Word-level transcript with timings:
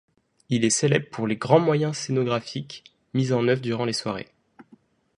Il 0.49 0.65
est 0.65 0.71
célèbre 0.71 1.07
pour 1.11 1.27
les 1.27 1.35
grands 1.35 1.59
moyens 1.59 1.95
scénographiques 1.95 2.83
mis 3.13 3.33
en 3.33 3.47
œuvre 3.47 3.61
durant 3.61 3.85
les 3.85 3.93
soirées. 3.93 4.29